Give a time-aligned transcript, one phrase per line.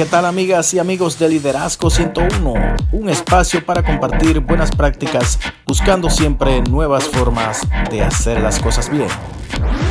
[0.00, 2.54] ¿Qué tal amigas y amigos de Liderazgo 101?
[2.92, 9.08] Un espacio para compartir buenas prácticas buscando siempre nuevas formas de hacer las cosas bien.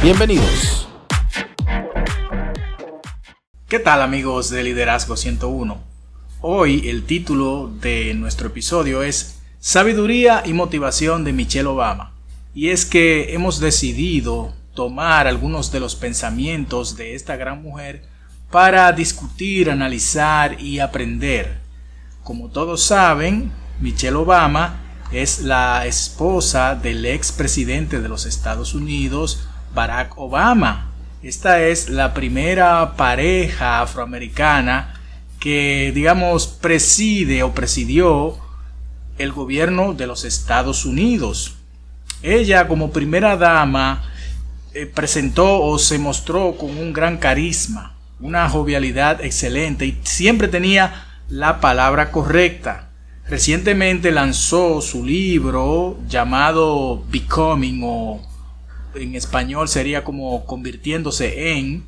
[0.02, 0.90] Bienvenidos.
[3.68, 5.80] ¿Qué tal amigos de Liderazgo 101?
[6.42, 12.14] Hoy el título de nuestro episodio es Sabiduría y motivación de Michelle Obama.
[12.56, 18.10] Y es que hemos decidido tomar algunos de los pensamientos de esta gran mujer
[18.52, 21.60] para discutir, analizar y aprender.
[22.24, 24.82] Como todos saben, Michelle Obama
[25.12, 30.92] es la esposa del ex presidente de los Estados Unidos, Barack Obama.
[31.22, 35.00] Esta es la primera pareja afroamericana
[35.40, 38.38] que, digamos, preside o presidió
[39.18, 41.56] el gobierno de los Estados Unidos.
[42.22, 44.04] Ella como primera dama
[44.74, 51.06] eh, presentó o se mostró con un gran carisma, una jovialidad excelente y siempre tenía
[51.30, 52.90] la palabra correcta.
[53.28, 58.22] Recientemente lanzó su libro llamado Becoming o
[58.96, 61.86] en español sería como convirtiéndose en,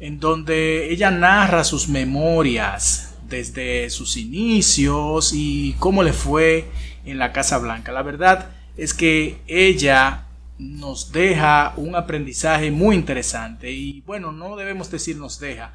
[0.00, 6.68] en donde ella narra sus memorias desde sus inicios y cómo le fue
[7.06, 7.92] en la Casa Blanca.
[7.92, 10.25] La verdad es que ella
[10.58, 15.74] nos deja un aprendizaje muy interesante y bueno, no debemos decir nos deja,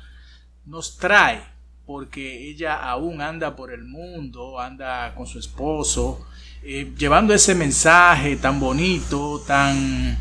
[0.65, 1.43] nos trae
[1.85, 6.25] porque ella aún anda por el mundo, anda con su esposo,
[6.63, 10.17] eh, llevando ese mensaje tan bonito, tan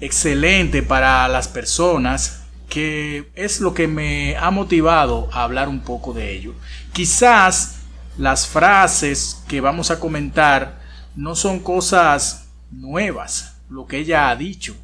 [0.00, 6.12] excelente para las personas, que es lo que me ha motivado a hablar un poco
[6.12, 6.54] de ello.
[6.92, 7.80] Quizás
[8.18, 10.80] las frases que vamos a comentar
[11.16, 14.76] no son cosas nuevas, lo que ella ha dicho,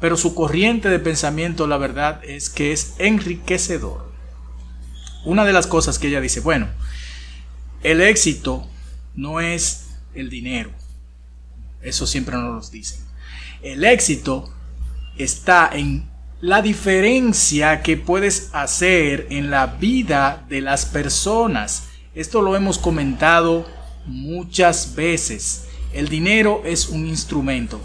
[0.00, 4.12] pero su corriente de pensamiento, la verdad, es que es enriquecedor.
[5.24, 6.68] Una de las cosas que ella dice, bueno,
[7.82, 8.66] el éxito
[9.14, 10.70] no es el dinero,
[11.80, 13.00] eso siempre nos lo dicen.
[13.62, 14.52] El éxito
[15.16, 16.10] está en
[16.40, 21.84] la diferencia que puedes hacer en la vida de las personas.
[22.16, 23.64] Esto lo hemos comentado
[24.06, 25.68] muchas veces.
[25.92, 27.80] El dinero es un instrumento,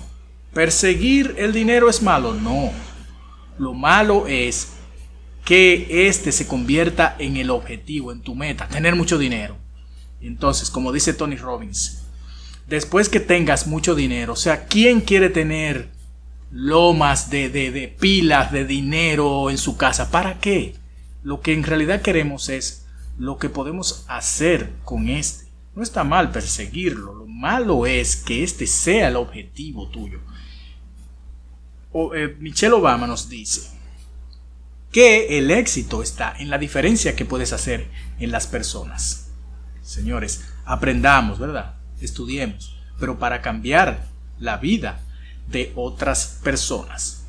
[0.54, 2.34] ¿Perseguir el dinero es malo?
[2.34, 2.72] No.
[3.58, 4.74] Lo malo es
[5.46, 9.56] que este se convierta en el objetivo, en tu meta, tener mucho dinero.
[10.20, 12.04] Entonces, como dice Tony Robbins,
[12.68, 15.90] después que tengas mucho dinero, o sea, ¿quién quiere tener
[16.52, 20.12] lomas de, de, de pilas de dinero en su casa?
[20.12, 20.76] ¿Para qué?
[21.24, 22.86] Lo que en realidad queremos es
[23.18, 25.46] lo que podemos hacer con este.
[25.76, 30.20] No está mal perseguirlo, lo malo es que este sea el objetivo tuyo.
[32.16, 33.70] Eh, Michelle Obama nos dice
[34.92, 37.90] que el éxito está en la diferencia que puedes hacer
[38.20, 39.30] en las personas.
[39.82, 41.76] Señores, aprendamos, ¿verdad?
[42.02, 44.08] Estudiemos, pero para cambiar
[44.40, 45.00] la vida
[45.48, 47.26] de otras personas.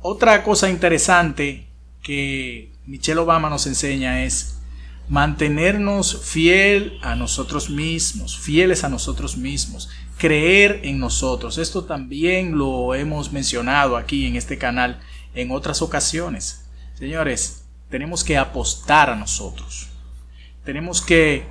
[0.00, 1.68] Otra cosa interesante
[2.02, 4.61] que Michelle Obama nos enseña es
[5.08, 11.58] mantenernos fiel a nosotros mismos, fieles a nosotros mismos, creer en nosotros.
[11.58, 15.00] Esto también lo hemos mencionado aquí en este canal
[15.34, 16.66] en otras ocasiones.
[16.98, 19.88] Señores, tenemos que apostar a nosotros.
[20.64, 21.46] Tenemos que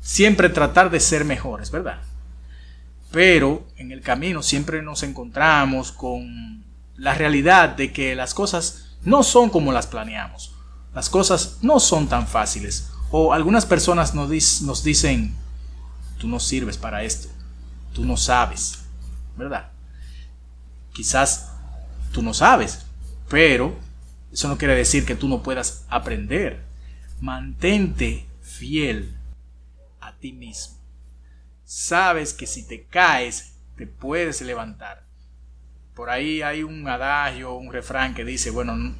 [0.00, 2.00] siempre tratar de ser mejores, ¿verdad?
[3.10, 6.64] Pero en el camino siempre nos encontramos con
[6.96, 10.51] la realidad de que las cosas no son como las planeamos.
[10.94, 12.90] Las cosas no son tan fáciles.
[13.10, 14.28] O algunas personas nos,
[14.82, 15.34] dicen,
[16.18, 17.28] tú no sirves para esto
[17.92, 18.84] tú no sabes,
[19.36, 19.70] ¿verdad?
[20.92, 21.52] Quizás
[22.12, 22.84] tú no sabes,
[23.28, 23.76] pero
[24.32, 26.60] eso no quiere decir que tú no puedas aprender.
[27.20, 29.16] Mantente fiel
[30.00, 30.76] a ti mismo.
[31.64, 35.06] Sabes que si te caes, te puedes levantar.
[35.94, 38.96] Por ahí hay un adagio, un refrán que dice, bueno,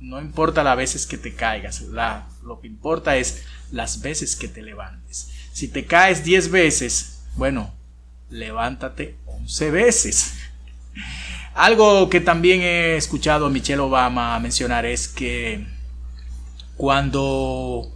[0.00, 1.82] no importa las veces que te caigas,
[2.42, 5.30] lo que importa es las veces que te levantes.
[5.52, 7.72] Si te caes 10 veces, bueno,
[8.30, 10.34] levántate 11 veces.
[11.54, 15.66] Algo que también he escuchado a Michelle Obama mencionar es que
[16.76, 17.92] cuando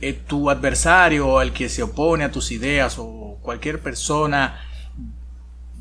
[0.00, 4.60] eh, tu adversario el que se opone a tus ideas o cualquier persona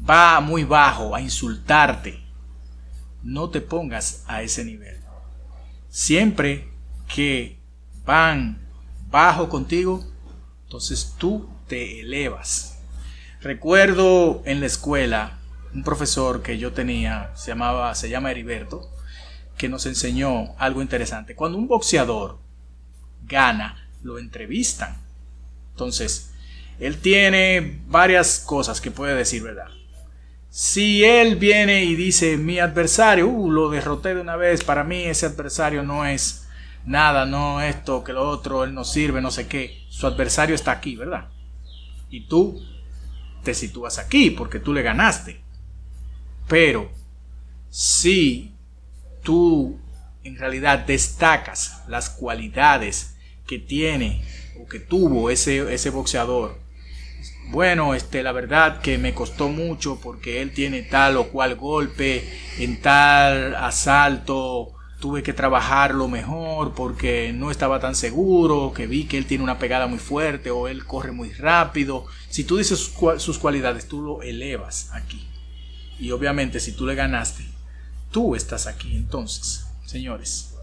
[0.09, 2.21] va muy bajo a insultarte,
[3.21, 5.02] no te pongas a ese nivel.
[5.95, 6.69] Siempre
[7.13, 7.59] que
[8.03, 8.67] van
[9.11, 10.03] bajo contigo,
[10.65, 12.79] entonces tú te elevas
[13.41, 15.37] Recuerdo en la escuela
[15.71, 18.89] un profesor que yo tenía, se llamaba, se llama Heriberto,
[19.55, 21.35] que nos enseñó algo interesante.
[21.35, 22.39] Cuando un boxeador
[23.27, 24.97] gana, lo entrevistan.
[25.73, 26.31] Entonces,
[26.79, 29.67] él tiene varias cosas que puede decir, ¿verdad?
[30.55, 35.01] Si él viene y dice, mi adversario, uh, lo derroté de una vez, para mí
[35.01, 36.47] ese adversario no es
[36.85, 40.69] nada, no esto, que lo otro, él no sirve, no sé qué, su adversario está
[40.69, 41.29] aquí, ¿verdad?
[42.11, 42.63] Y tú
[43.41, 45.41] te sitúas aquí porque tú le ganaste.
[46.47, 46.91] Pero
[47.71, 48.53] si
[49.23, 49.79] tú
[50.23, 53.17] en realidad destacas las cualidades
[53.47, 54.23] que tiene
[54.61, 56.62] o que tuvo ese, ese boxeador,
[57.51, 62.27] bueno, este, la verdad que me costó mucho porque él tiene tal o cual golpe
[62.57, 69.17] en tal asalto, tuve que trabajarlo mejor porque no estaba tan seguro, que vi que
[69.17, 72.05] él tiene una pegada muy fuerte o él corre muy rápido.
[72.29, 75.27] Si tú dices sus cualidades, tú lo elevas aquí.
[75.99, 77.45] Y obviamente si tú le ganaste,
[78.11, 78.95] tú estás aquí.
[78.95, 80.55] Entonces, señores,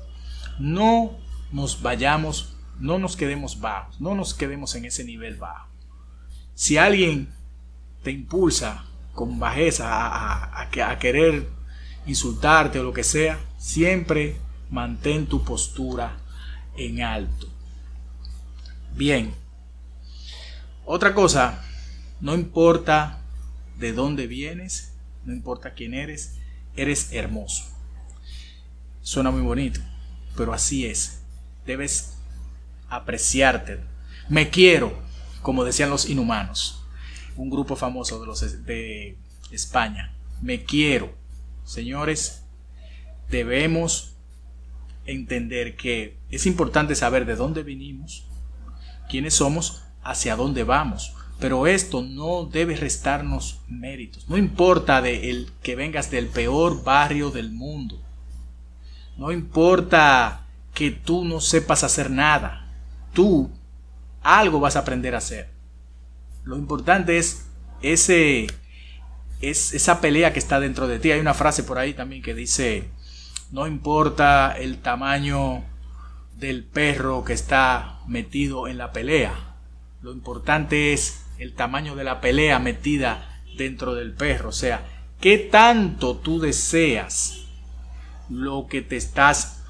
[0.58, 1.18] no
[1.52, 5.69] nos vayamos, no nos quedemos bajos, no nos quedemos en ese nivel bajo.
[6.54, 7.28] Si alguien
[8.02, 11.48] te impulsa con bajeza a, a querer
[12.06, 14.36] insultarte o lo que sea, siempre
[14.70, 16.16] mantén tu postura
[16.76, 17.48] en alto.
[18.94, 19.34] Bien.
[20.84, 21.62] Otra cosa,
[22.20, 23.20] no importa
[23.78, 24.92] de dónde vienes,
[25.24, 26.36] no importa quién eres,
[26.76, 27.64] eres hermoso.
[29.02, 29.80] Suena muy bonito,
[30.36, 31.22] pero así es.
[31.66, 32.16] Debes
[32.88, 33.80] apreciarte.
[34.28, 34.98] Me quiero,
[35.42, 36.84] como decían los inhumanos,
[37.36, 39.16] un grupo famoso de los de
[39.50, 40.14] España.
[40.40, 41.12] Me quiero.
[41.64, 42.44] Señores,
[43.28, 44.16] debemos
[45.06, 48.26] entender que es importante saber de dónde vinimos,
[49.08, 51.14] quiénes somos, hacia dónde vamos.
[51.38, 54.28] Pero esto no debe restarnos méritos.
[54.28, 58.00] No importa de el que vengas del peor barrio del mundo.
[59.16, 62.66] No importa que tú no sepas hacer nada.
[63.14, 63.50] Tú
[64.22, 65.50] algo vas a aprender a hacer.
[66.44, 67.46] Lo importante es
[67.82, 68.46] ese
[69.40, 71.12] es esa pelea que está dentro de ti.
[71.12, 72.88] Hay una frase por ahí también que dice,
[73.50, 75.64] no importa el tamaño
[76.36, 79.56] del perro que está metido en la pelea,
[80.02, 84.48] lo importante es el tamaño de la pelea metida dentro del perro.
[84.48, 84.86] O sea,
[85.20, 87.46] qué tanto tú deseas
[88.28, 89.62] lo que te estás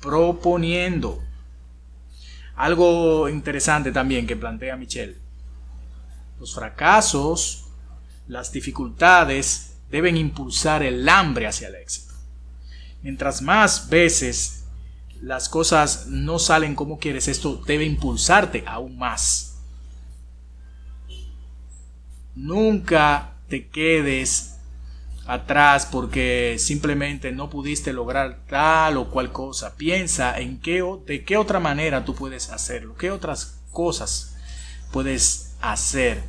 [0.00, 1.22] proponiendo.
[2.60, 5.16] Algo interesante también que plantea Michelle.
[6.38, 7.70] Los fracasos
[8.28, 12.12] las dificultades deben impulsar el hambre hacia el éxito.
[13.00, 14.64] Mientras más veces
[15.22, 19.56] las cosas no salen como quieres, esto debe impulsarte aún más.
[22.34, 24.49] Nunca te quedes
[25.26, 29.76] atrás porque simplemente no pudiste lograr tal o cual cosa.
[29.76, 34.36] Piensa en qué, de qué otra manera tú puedes hacerlo, qué otras cosas
[34.92, 36.22] puedes hacer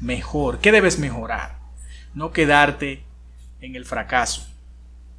[0.00, 0.58] mejor?
[0.58, 1.58] ¿Qué debes mejorar?
[2.14, 3.04] No quedarte
[3.60, 4.46] en el fracaso.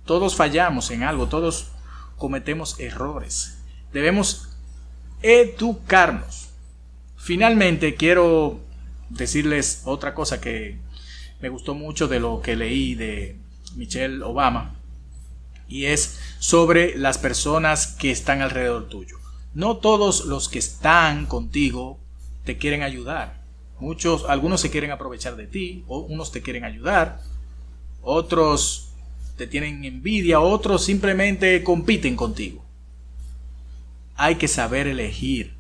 [0.06, 1.72] Todos fallamos en algo, todos
[2.18, 3.60] cometemos errores.
[3.94, 4.50] Debemos
[5.22, 6.50] educarnos.
[7.16, 8.60] Finalmente quiero
[9.10, 10.78] decirles otra cosa que
[11.42, 13.38] me gustó mucho de lo que leí de
[13.76, 14.76] Michelle Obama
[15.68, 19.18] y es sobre las personas que están alrededor tuyo.
[19.54, 22.00] No todos los que están contigo
[22.44, 23.40] te quieren ayudar.
[23.80, 27.22] Muchos, algunos se quieren aprovechar de ti, o unos te quieren ayudar,
[28.02, 28.90] otros
[29.38, 32.66] te tienen envidia, otros simplemente compiten contigo.
[34.16, 35.54] Hay que saber elegir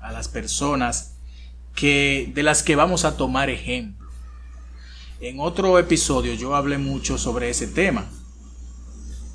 [0.00, 1.14] a las personas
[1.76, 3.99] que, de las que vamos a tomar ejemplo.
[5.20, 8.08] En otro episodio yo hablé mucho sobre ese tema,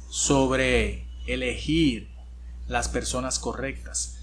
[0.10, 2.10] sobre elegir
[2.68, 4.18] las personas correctas,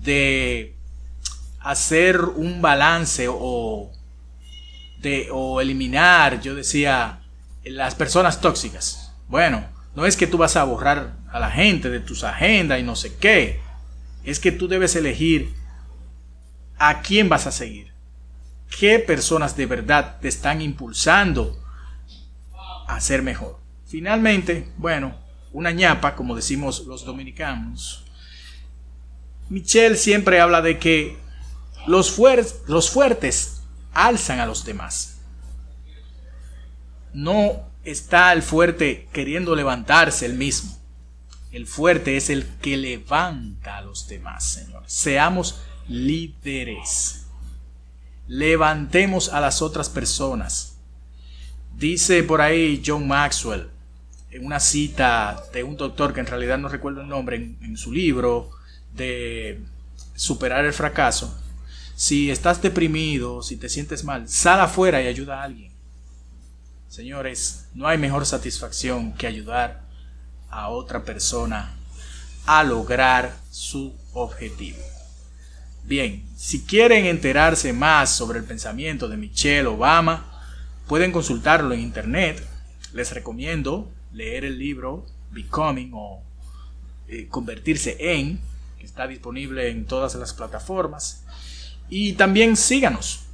[0.00, 0.76] de
[1.58, 3.92] hacer un balance o,
[5.00, 7.22] de, o eliminar, yo decía,
[7.64, 9.14] las personas tóxicas.
[9.28, 12.82] Bueno, no es que tú vas a borrar a la gente de tus agendas y
[12.82, 13.60] no sé qué.
[14.22, 15.54] Es que tú debes elegir
[16.76, 17.91] a quién vas a seguir.
[18.78, 21.62] ¿Qué personas de verdad te están impulsando
[22.88, 23.58] a ser mejor?
[23.86, 25.14] Finalmente, bueno,
[25.52, 28.04] una ñapa, como decimos los dominicanos.
[29.48, 31.16] Michelle siempre habla de que
[31.86, 32.18] los,
[32.66, 33.62] los fuertes
[33.92, 35.18] alzan a los demás.
[37.12, 40.78] No está el fuerte queriendo levantarse el mismo.
[41.50, 44.90] El fuerte es el que levanta a los demás, señores.
[44.90, 47.21] Seamos líderes.
[48.32, 50.78] Levantemos a las otras personas.
[51.76, 53.68] Dice por ahí John Maxwell,
[54.30, 57.92] en una cita de un doctor que en realidad no recuerdo el nombre, en su
[57.92, 58.48] libro
[58.94, 59.60] de
[60.14, 61.38] superar el fracaso,
[61.94, 65.70] si estás deprimido, si te sientes mal, sal afuera y ayuda a alguien.
[66.88, 69.82] Señores, no hay mejor satisfacción que ayudar
[70.48, 71.76] a otra persona
[72.46, 74.91] a lograr su objetivo.
[75.84, 80.24] Bien, si quieren enterarse más sobre el pensamiento de Michelle Obama,
[80.86, 82.46] pueden consultarlo en internet.
[82.92, 86.22] Les recomiendo leer el libro Becoming o
[87.08, 88.40] eh, Convertirse en,
[88.78, 91.24] que está disponible en todas las plataformas.
[91.88, 93.24] Y también síganos.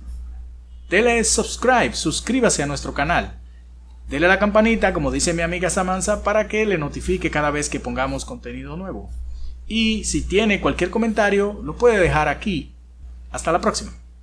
[0.89, 3.39] Dele subscribe, suscríbase a nuestro canal.
[4.09, 7.79] Dele la campanita, como dice mi amiga Samanza, para que le notifique cada vez que
[7.79, 9.11] pongamos contenido nuevo.
[9.69, 12.73] Y si tiene cualquier comentario, lo puede dejar aquí.
[13.31, 13.93] Hasta la próxima.